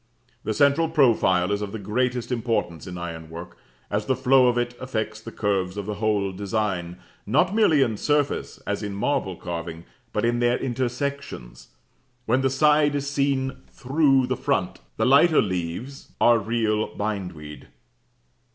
The 0.43 0.55
central 0.55 0.89
profile 0.89 1.51
is 1.51 1.61
of 1.61 1.73
the 1.73 1.77
greatest 1.77 2.31
importance 2.31 2.87
in 2.87 2.97
ironwork, 2.97 3.55
as 3.91 4.07
the 4.07 4.15
flow 4.15 4.47
of 4.47 4.57
it 4.57 4.73
affects 4.81 5.21
the 5.21 5.31
curves 5.31 5.77
of 5.77 5.85
the 5.85 5.93
whole 5.93 6.31
design, 6.31 6.97
not 7.27 7.53
merely 7.53 7.83
in 7.83 7.97
surface, 7.97 8.57
as 8.65 8.81
in 8.81 8.95
marble 8.95 9.35
carving, 9.35 9.83
but 10.11 10.25
in 10.25 10.39
their 10.39 10.57
intersections, 10.57 11.67
when 12.25 12.41
the 12.41 12.49
side 12.49 12.95
is 12.95 13.07
seen 13.07 13.57
through 13.67 14.25
the 14.25 14.35
front. 14.35 14.79
The 14.97 15.05
lighter 15.05 15.39
leaves, 15.39 16.05
b 16.05 16.13
b, 16.19 16.25
are 16.25 16.39
real 16.39 16.95
bindweed. 16.95 17.67